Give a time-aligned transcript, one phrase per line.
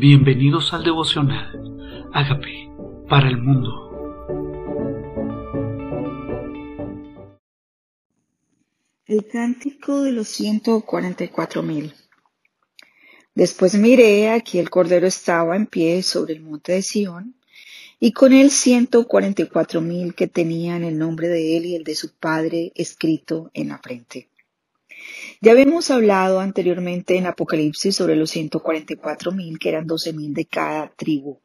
[0.00, 2.08] Bienvenidos al devocional.
[2.14, 2.72] Hágame
[3.06, 3.68] para el mundo.
[9.04, 11.92] El cántico de los 144 mil.
[13.34, 17.34] Después miré, aquí el cordero estaba en pie sobre el monte de Sión,
[17.98, 22.14] y con él 144 mil que tenían el nombre de él y el de su
[22.14, 24.29] padre escrito en la frente.
[25.42, 30.44] Ya habíamos hablado anteriormente en Apocalipsis sobre los 144 mil, que eran 12 mil de
[30.44, 31.38] cada tribu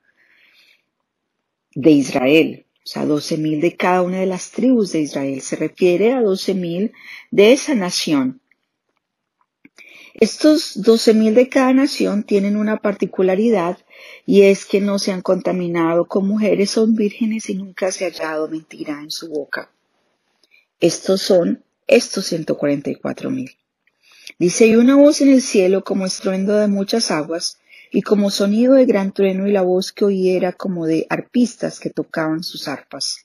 [1.74, 2.66] de Israel.
[2.84, 5.40] O sea, 12 mil de cada una de las tribus de Israel.
[5.42, 6.92] Se refiere a 12 mil
[7.32, 8.42] de esa nación.
[10.14, 13.78] Estos 12 mil de cada nación tienen una particularidad
[14.26, 18.10] y es que no se han contaminado con mujeres, son vírgenes y nunca se ha
[18.10, 19.72] hallado mentira en su boca.
[20.82, 23.52] Estos son estos 144 mil.
[24.38, 27.58] Dice, y una voz en el cielo como estruendo de muchas aguas,
[27.90, 31.80] y como sonido de gran trueno, y la voz que oí era como de arpistas
[31.80, 33.24] que tocaban sus arpas.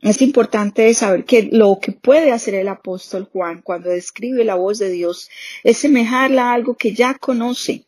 [0.00, 4.78] Es importante saber que lo que puede hacer el apóstol Juan cuando describe la voz
[4.78, 5.28] de Dios
[5.64, 7.84] es semejarla a algo que ya conoce,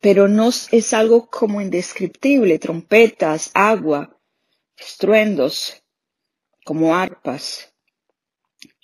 [0.00, 4.18] pero no es algo como indescriptible, trompetas, agua,
[4.76, 5.82] estruendos,
[6.64, 7.73] como arpas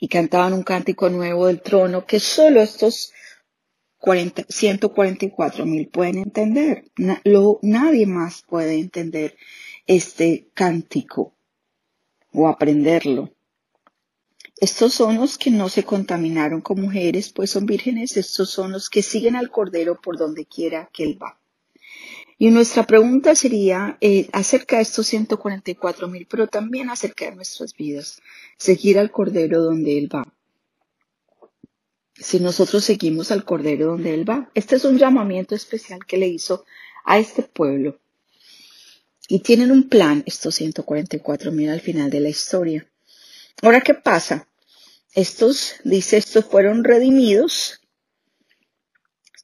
[0.00, 3.12] y cantaban un cántico nuevo del trono que solo estos
[4.48, 6.90] 144 mil pueden entender.
[6.96, 9.36] nadie más puede entender
[9.86, 11.34] este cántico
[12.32, 13.30] o aprenderlo.
[14.56, 18.16] Estos son los que no se contaminaron con mujeres, pues son vírgenes.
[18.16, 21.38] Estos son los que siguen al Cordero por donde quiera que él va.
[22.42, 27.74] Y nuestra pregunta sería eh, acerca de estos 144 mil, pero también acerca de nuestras
[27.74, 28.22] vidas.
[28.56, 30.26] Seguir al Cordero donde Él va.
[32.14, 34.50] Si nosotros seguimos al Cordero donde Él va.
[34.54, 36.64] Este es un llamamiento especial que le hizo
[37.04, 38.00] a este pueblo.
[39.28, 42.90] Y tienen un plan estos 144 mil al final de la historia.
[43.60, 44.48] Ahora, ¿qué pasa?
[45.12, 47.79] Estos, dice, estos fueron redimidos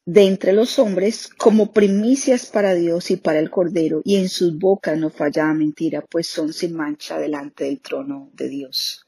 [0.07, 4.57] de entre los hombres como primicias para Dios y para el Cordero, y en sus
[4.57, 9.05] bocas no fallaba mentira, pues son sin mancha delante del trono de Dios.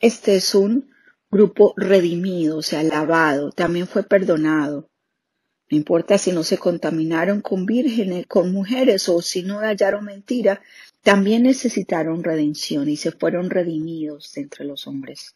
[0.00, 0.88] Este es un
[1.30, 4.88] grupo redimido, o sea, lavado, también fue perdonado.
[5.70, 10.62] No importa si no se contaminaron con vírgenes, con mujeres o si no hallaron mentira,
[11.02, 15.34] también necesitaron redención y se fueron redimidos de entre los hombres.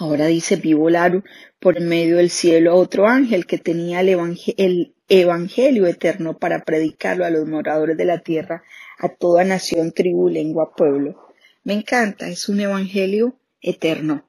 [0.00, 1.22] Ahora dice, vi volar
[1.58, 7.30] por medio del cielo a otro ángel que tenía el, evangelio eterno para predicarlo a
[7.30, 8.62] los moradores de la tierra,
[8.98, 11.28] a toda nación, tribu, lengua, pueblo.
[11.64, 14.26] Me encanta, es un evangelio eterno.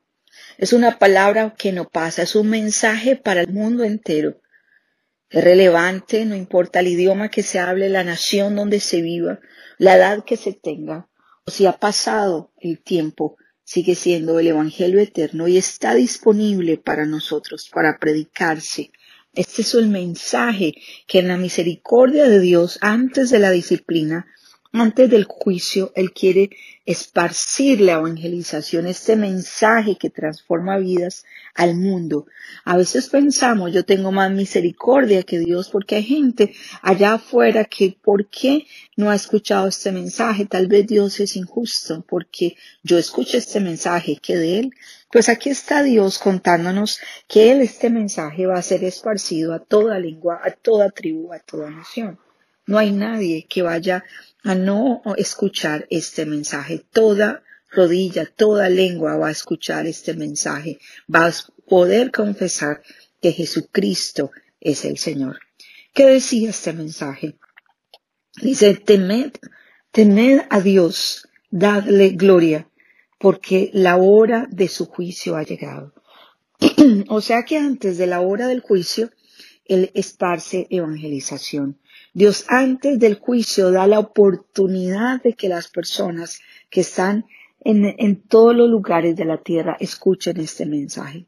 [0.58, 4.42] Es una palabra que no pasa, es un mensaje para el mundo entero.
[5.30, 9.40] Es relevante, no importa el idioma que se hable, la nación donde se viva,
[9.78, 11.08] la edad que se tenga,
[11.46, 13.38] o si ha pasado el tiempo,
[13.72, 18.92] sigue siendo el Evangelio eterno y está disponible para nosotros, para predicarse.
[19.34, 20.74] Este es el mensaje
[21.08, 24.28] que en la misericordia de Dios, antes de la disciplina,
[24.74, 26.50] antes del juicio, Él quiere
[26.86, 32.26] esparcir la evangelización, este mensaje que transforma vidas al mundo.
[32.64, 37.98] A veces pensamos, yo tengo más misericordia que Dios porque hay gente allá afuera que,
[38.02, 38.66] ¿por qué
[38.96, 40.46] no ha escuchado este mensaje?
[40.46, 44.74] Tal vez Dios es injusto porque yo escucho este mensaje que de Él.
[45.12, 50.00] Pues aquí está Dios contándonos que Él, este mensaje va a ser esparcido a toda
[50.00, 52.18] lengua, a toda tribu, a toda nación.
[52.66, 54.04] No hay nadie que vaya
[54.44, 56.84] a no escuchar este mensaje.
[56.92, 60.80] Toda rodilla, toda lengua va a escuchar este mensaje.
[61.14, 61.34] Va a
[61.68, 62.82] poder confesar
[63.22, 65.40] que Jesucristo es el Señor.
[65.94, 67.36] ¿Qué decía este mensaje?
[68.42, 69.34] Dice, temed,
[69.92, 72.70] temed a Dios, dadle gloria,
[73.20, 75.94] porque la hora de su juicio ha llegado.
[77.10, 79.12] o sea que antes de la hora del juicio,
[79.66, 81.80] Él esparce evangelización.
[82.14, 87.26] Dios antes del juicio da la oportunidad de que las personas que están
[87.64, 91.28] en, todos los lugares de la tierra escuchen este mensaje.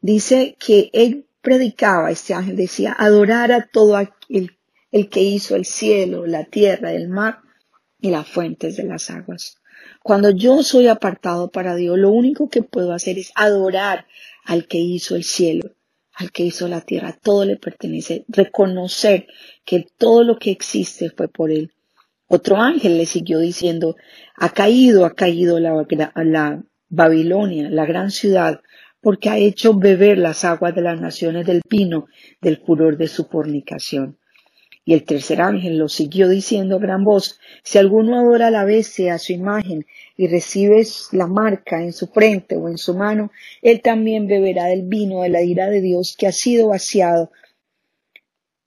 [0.00, 4.58] Dice que él predicaba, este ángel decía, adorar a todo aquel
[4.90, 7.40] el que hizo el cielo, la tierra, el mar
[8.00, 9.58] y las fuentes de las aguas.
[10.02, 14.06] Cuando yo soy apartado para Dios, lo único que puedo hacer es adorar
[14.44, 15.70] al que hizo el cielo,
[16.18, 19.28] al que hizo la tierra, todo le pertenece, reconocer
[19.64, 21.70] que todo lo que existe fue por él.
[22.26, 23.94] Otro ángel le siguió diciendo,
[24.34, 25.86] ha caído, ha caído la,
[26.16, 28.60] la Babilonia, la gran ciudad,
[29.00, 32.06] porque ha hecho beber las aguas de las naciones del pino
[32.40, 34.17] del furor de su fornicación.
[34.88, 38.64] Y el tercer ángel lo siguió diciendo a gran voz, si alguno adora a la
[38.64, 39.84] bestia a su imagen
[40.16, 40.82] y recibe
[41.12, 43.30] la marca en su frente o en su mano,
[43.60, 47.30] él también beberá del vino de la ira de Dios que ha sido vaciado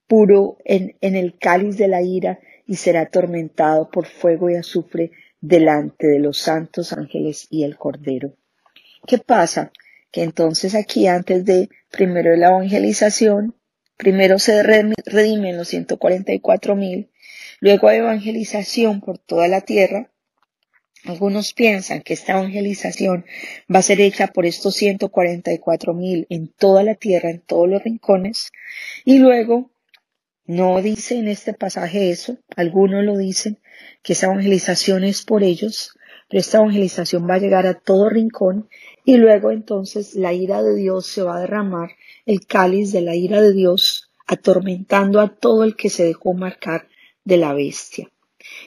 [0.06, 5.10] puro en, en el cáliz de la ira y será atormentado por fuego y azufre
[5.40, 8.36] delante de los santos ángeles y el Cordero.
[9.08, 9.72] ¿Qué pasa?
[10.12, 13.56] Que entonces aquí antes de primero la evangelización,
[14.02, 17.12] Primero se redimen los 144 mil,
[17.60, 20.10] luego evangelización por toda la tierra.
[21.06, 23.28] Algunos piensan que esta evangelización
[23.72, 27.84] va a ser hecha por estos 144 mil en toda la tierra, en todos los
[27.84, 28.52] rincones.
[29.06, 29.70] Y luego,
[30.46, 33.60] no dice en este pasaje eso, algunos lo dicen,
[34.02, 35.98] que esa evangelización es por ellos,
[36.30, 38.70] pero esta evangelización va a llegar a todo rincón
[39.06, 41.92] y luego entonces la ira de Dios se va a derramar
[42.26, 46.88] el cáliz de la ira de Dios, atormentando a todo el que se dejó marcar
[47.24, 48.10] de la bestia.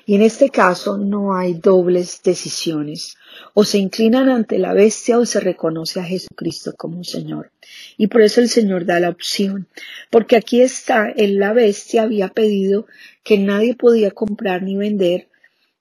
[0.07, 3.17] Y en este caso no hay dobles decisiones.
[3.55, 7.53] O se inclinan ante la bestia o se reconoce a Jesucristo como Señor.
[7.97, 9.67] Y por eso el Señor da la opción.
[10.11, 12.87] Porque aquí está, en la bestia había pedido
[13.23, 15.29] que nadie podía comprar ni vender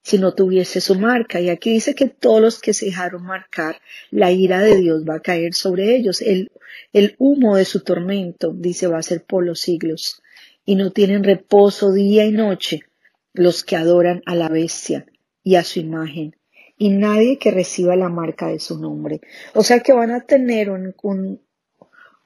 [0.02, 1.40] si no tuviese su marca.
[1.40, 3.80] Y aquí dice que todos los que se dejaron marcar,
[4.10, 6.22] la ira de Dios va a caer sobre ellos.
[6.22, 6.50] El,
[6.94, 10.22] el humo de su tormento, dice, va a ser por los siglos.
[10.64, 12.84] Y no tienen reposo día y noche
[13.34, 15.06] los que adoran a la bestia
[15.42, 16.36] y a su imagen.
[16.78, 19.20] Y nadie que reciba la marca de su nombre.
[19.52, 21.40] O sea que van a tener un, un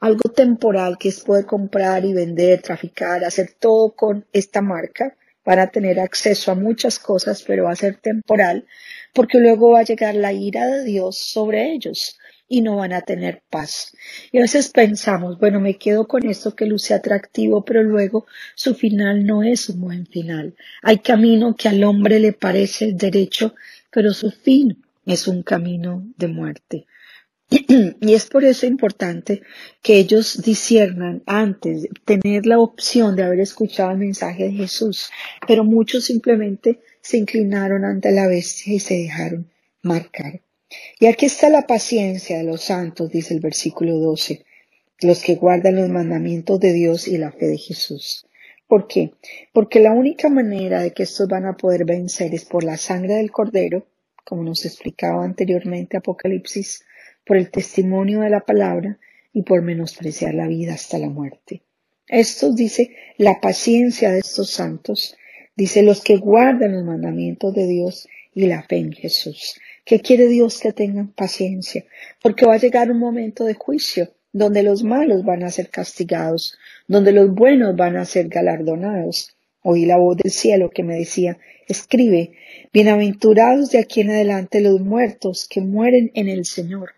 [0.00, 5.60] algo temporal que es poder comprar y vender, traficar, hacer todo con esta marca van
[5.60, 8.66] a tener acceso a muchas cosas, pero va a ser temporal,
[9.14, 12.18] porque luego va a llegar la ira de Dios sobre ellos
[12.48, 13.94] y no van a tener paz.
[14.32, 18.74] Y a veces pensamos, bueno, me quedo con esto que luce atractivo, pero luego su
[18.74, 20.54] final no es un buen final.
[20.82, 23.54] Hay camino que al hombre le parece derecho,
[23.90, 26.86] pero su fin es un camino de muerte.
[28.00, 29.42] Y es por eso importante
[29.82, 35.10] que ellos disiernan antes, tener la opción de haber escuchado el mensaje de Jesús,
[35.46, 39.50] pero muchos simplemente se inclinaron ante la bestia y se dejaron
[39.82, 40.40] marcar.
[40.98, 44.44] Y aquí está la paciencia de los santos, dice el versículo 12,
[45.00, 48.26] los que guardan los mandamientos de Dios y la fe de Jesús.
[48.66, 49.12] ¿Por qué?
[49.52, 53.14] Porque la única manera de que estos van a poder vencer es por la sangre
[53.14, 53.86] del Cordero,
[54.24, 56.84] como nos explicaba anteriormente Apocalipsis
[57.24, 58.98] por el testimonio de la palabra
[59.32, 61.62] y por menospreciar la vida hasta la muerte.
[62.06, 65.16] Esto dice la paciencia de estos santos,
[65.56, 69.58] dice los que guardan los mandamientos de Dios y la fe en Jesús.
[69.88, 71.86] ¿Qué quiere Dios que tengan paciencia?
[72.20, 76.58] Porque va a llegar un momento de juicio donde los malos van a ser castigados,
[76.86, 79.34] donde los buenos van a ser galardonados.
[79.62, 81.38] Oí la voz del cielo que me decía,
[81.68, 82.32] escribe,
[82.70, 86.90] bienaventurados de aquí en adelante los muertos que mueren en el Señor.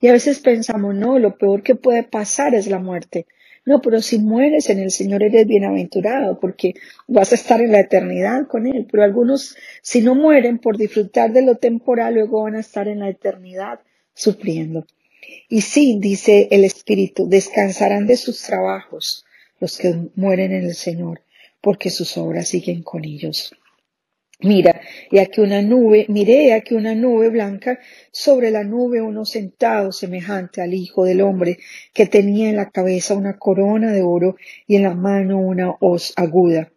[0.00, 3.26] Y a veces pensamos, no, lo peor que puede pasar es la muerte.
[3.68, 6.72] No, pero si mueres en el Señor eres bienaventurado porque
[7.06, 8.86] vas a estar en la eternidad con Él.
[8.90, 13.00] Pero algunos, si no mueren por disfrutar de lo temporal, luego van a estar en
[13.00, 13.80] la eternidad
[14.14, 14.86] sufriendo.
[15.50, 19.26] Y sí, dice el Espíritu, descansarán de sus trabajos
[19.60, 21.20] los que mueren en el Señor,
[21.60, 23.52] porque sus obras siguen con ellos.
[24.40, 24.80] Mira,
[25.10, 27.80] y aquí una nube, miré aquí una nube blanca,
[28.12, 31.58] sobre la nube uno sentado semejante al Hijo del Hombre,
[31.92, 34.36] que tenía en la cabeza una corona de oro
[34.68, 36.72] y en la mano una hoz aguda.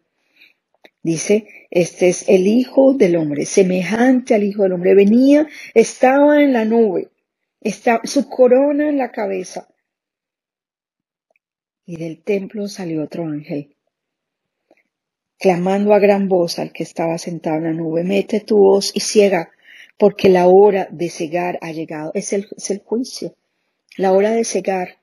[1.04, 4.96] Dice, este es el Hijo del Hombre, semejante al Hijo del Hombre.
[4.96, 7.10] Venía, estaba en la nube,
[7.60, 9.68] está, su corona en la cabeza.
[11.86, 13.71] Y del templo salió otro ángel
[15.42, 19.00] clamando a gran voz al que estaba sentado en la nube, mete tu voz y
[19.00, 19.50] ciega,
[19.98, 22.12] porque la hora de cegar ha llegado.
[22.14, 23.34] Es el, es el juicio,
[23.96, 24.98] la hora de cegar,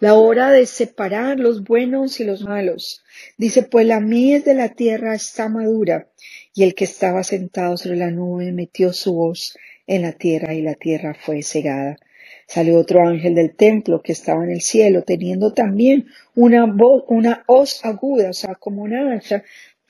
[0.00, 3.04] la hora de separar los buenos y los malos.
[3.36, 6.08] Dice, pues la miel de la tierra está madura,
[6.54, 10.62] y el que estaba sentado sobre la nube metió su voz en la tierra y
[10.62, 11.98] la tierra fue cegada.
[12.46, 17.44] Salió otro ángel del templo que estaba en el cielo, teniendo también una voz, una
[17.46, 19.42] hoz aguda, o sea, como una hacha,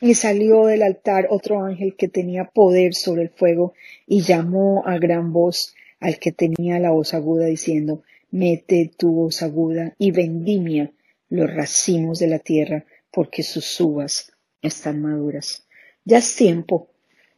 [0.03, 3.73] y salió del altar otro ángel que tenía poder sobre el fuego
[4.05, 9.43] y llamó a gran voz al que tenía la voz aguda diciendo, mete tu voz
[9.43, 10.91] aguda y vendimia
[11.29, 15.69] los racimos de la tierra porque sus uvas están maduras.
[16.05, 16.89] Ya es tiempo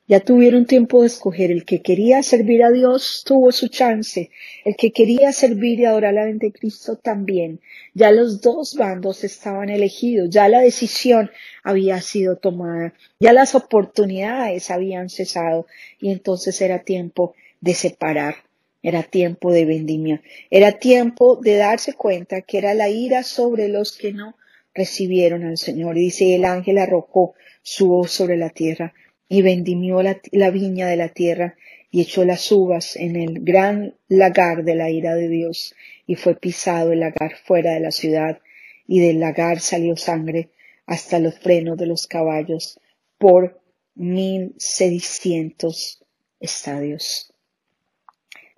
[0.06, 1.50] Ya tuvieron tiempo de escoger.
[1.50, 4.30] El que quería servir a Dios tuvo su chance.
[4.64, 7.61] El que quería servir y adorar a la Cristo también.
[7.94, 10.28] Ya los dos bandos estaban elegidos.
[10.28, 11.30] Ya la decisión
[11.62, 12.92] había sido tomada.
[13.18, 15.66] Ya las oportunidades habían cesado.
[15.99, 18.37] Y entonces era tiempo de separar.
[18.82, 20.20] Era tiempo de vendimia.
[20.50, 24.37] Era tiempo de darse cuenta que era la ira sobre los que no
[24.75, 25.96] recibieron al Señor.
[25.96, 27.32] Y dice, el ángel arrojó
[27.62, 28.92] su voz sobre la tierra
[29.35, 31.57] y vendimió la, viña de la tierra
[31.91, 35.75] y echó las uvas en el gran lagar de la ira de Dios,
[36.07, 38.38] y fue pisado el lagar fuera de la ciudad,
[38.87, 40.50] y del lagar salió sangre
[40.87, 42.79] hasta los frenos de los caballos
[43.19, 43.61] por
[43.97, 46.05] mil seiscientos
[46.38, 47.33] estadios.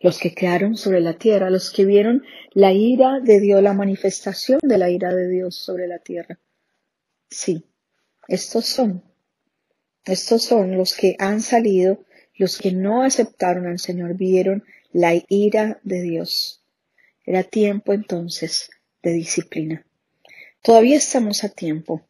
[0.00, 4.59] Los que quedaron sobre la tierra, los que vieron la ira de Dios, la manifestación
[4.62, 6.38] de la ira de Dios sobre la tierra.
[7.30, 7.64] Sí,
[8.28, 9.02] estos son
[10.06, 11.98] estos son los que han salido,
[12.36, 16.62] los que no aceptaron al Señor, vieron la ira de Dios.
[17.25, 18.70] Era tiempo entonces
[19.02, 19.84] de disciplina.
[20.62, 22.06] Todavía estamos a tiempo.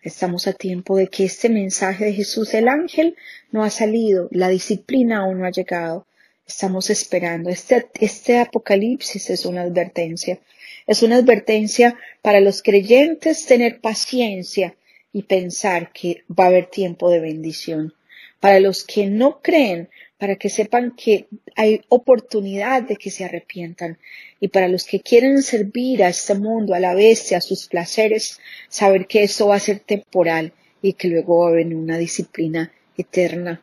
[0.00, 3.16] Estamos a tiempo de que este mensaje de Jesús, el ángel,
[3.50, 6.06] no ha salido, la disciplina aún no ha llegado.
[6.46, 7.50] Estamos esperando.
[7.50, 10.38] Este, este apocalipsis es una advertencia.
[10.86, 14.74] Es una advertencia para los creyentes tener paciencia
[15.12, 17.94] y pensar que va a haber tiempo de bendición.
[18.38, 19.90] Para los que no creen,
[20.20, 23.98] para que sepan que hay oportunidad de que se arrepientan.
[24.38, 28.38] Y para los que quieren servir a este mundo, a la bestia, a sus placeres,
[28.68, 30.52] saber que eso va a ser temporal
[30.82, 33.62] y que luego va a venir una disciplina eterna.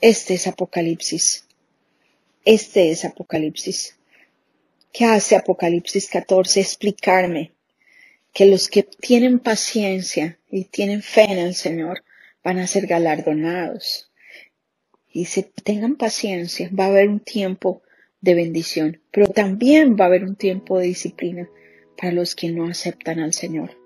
[0.00, 1.44] Este es Apocalipsis.
[2.44, 3.96] Este es Apocalipsis.
[4.92, 6.60] ¿Qué hace Apocalipsis 14?
[6.60, 7.52] Explicarme
[8.32, 12.02] que los que tienen paciencia y tienen fe en el Señor
[12.42, 14.10] van a ser galardonados.
[15.10, 17.82] Y si tengan paciencia, va a haber un tiempo
[18.20, 21.50] de bendición, pero también va a haber un tiempo de disciplina
[21.98, 23.81] para los que no aceptan al Señor.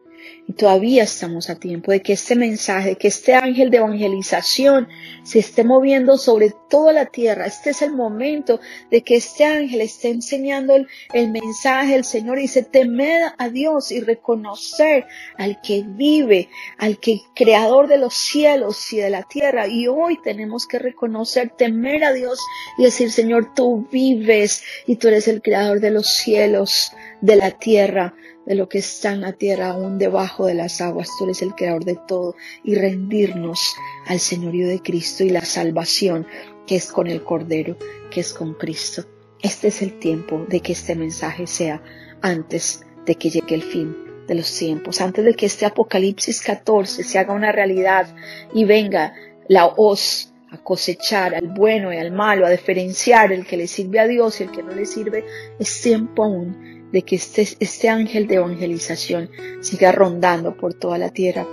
[0.48, 4.88] Y todavía estamos a tiempo de que este mensaje, que este ángel de evangelización
[5.24, 7.46] se esté moviendo sobre toda la tierra.
[7.46, 10.74] Este es el momento de que este ángel esté enseñando
[11.12, 11.96] el, mensaje.
[11.96, 15.06] El Señor dice, temed a Dios y reconocer
[15.36, 19.66] al que vive, al que creador de los cielos y de la tierra.
[19.66, 22.38] Y hoy tenemos que reconocer, temer a Dios
[22.78, 27.50] y decir, Señor, tú vives y tú eres el creador de los cielos, de la
[27.52, 28.14] tierra
[28.46, 31.10] de lo que está en la tierra, aún debajo de las aguas.
[31.18, 33.74] Tú eres el creador de todo y rendirnos
[34.06, 36.26] al señorío de Cristo y la salvación
[36.66, 37.76] que es con el Cordero,
[38.10, 39.04] que es con Cristo.
[39.42, 41.82] Este es el tiempo de que este mensaje sea
[42.22, 43.96] antes de que llegue el fin
[44.26, 48.14] de los tiempos, antes de que este Apocalipsis 14 se haga una realidad
[48.54, 49.14] y venga
[49.48, 54.00] la hoz a cosechar al bueno y al malo, a diferenciar el que le sirve
[54.00, 55.24] a Dios y el que no le sirve,
[55.58, 61.10] es tiempo aún de que este, este ángel de evangelización siga rondando por toda la
[61.10, 61.46] tierra,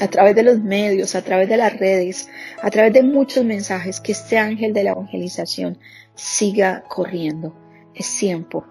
[0.00, 2.28] a través de los medios, a través de las redes,
[2.62, 5.78] a través de muchos mensajes, que este ángel de la evangelización
[6.14, 7.54] siga corriendo.
[7.94, 8.64] Es tiempo,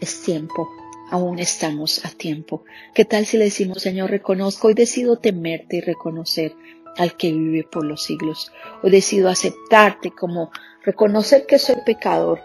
[0.00, 0.68] es tiempo,
[1.10, 2.64] aún estamos a tiempo.
[2.94, 6.54] ¿Qué tal si le decimos, Señor, reconozco y decido temerte y reconocer
[6.96, 8.52] al que vive por los siglos?
[8.82, 10.50] Hoy decido aceptarte como
[10.84, 12.40] reconocer que soy pecador,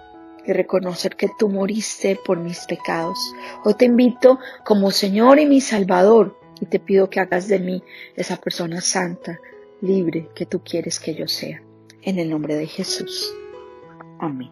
[0.46, 3.18] y reconocer que tú moriste por mis pecados.
[3.64, 7.84] Hoy te invito como Señor y mi Salvador y te pido que hagas de mí
[8.16, 9.40] esa persona santa,
[9.82, 11.62] libre que tú quieres que yo sea.
[12.02, 13.34] En el nombre de Jesús.
[14.20, 14.52] Amén.